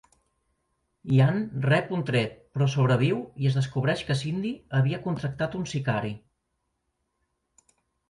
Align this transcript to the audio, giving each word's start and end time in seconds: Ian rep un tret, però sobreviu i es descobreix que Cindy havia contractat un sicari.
Ian 1.17 1.37
rep 1.65 1.91
un 1.97 2.01
tret, 2.07 2.33
però 2.57 2.69
sobreviu 2.77 3.21
i 3.45 3.51
es 3.53 3.59
descobreix 3.61 4.03
que 4.09 4.19
Cindy 4.25 4.57
havia 4.81 5.03
contractat 5.07 5.63
un 5.63 5.71
sicari. 5.77 6.19